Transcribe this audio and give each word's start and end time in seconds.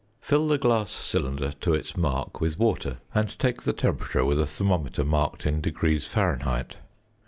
Fill 0.19 0.47
the 0.47 0.57
glass 0.57 0.89
cylinder 0.89 1.51
to 1.61 1.75
its 1.75 1.95
mark 1.95 2.41
with 2.41 2.57
water 2.57 2.97
and 3.13 3.37
take 3.37 3.61
the 3.61 3.71
temperature 3.71 4.25
with 4.25 4.39
a 4.39 4.47
thermometer 4.47 5.05
marked 5.05 5.45
in 5.45 5.61
degrees 5.61 6.07
Fahrenheit. 6.07 6.77